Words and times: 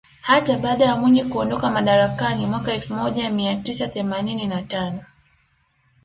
Hata 0.21 0.57
baada 0.57 0.85
ya 0.85 0.95
Mwinyi 0.95 1.23
kuondoka 1.23 1.69
madarakani 1.69 2.45
mwaka 2.45 2.73
elfu 2.73 2.93
moja 2.93 3.29
mia 3.29 3.55
tisa 3.55 3.87
themanini 3.87 4.47
na 4.47 4.61
tano 4.63 4.99